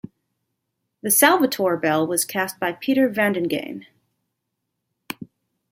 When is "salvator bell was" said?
1.11-2.25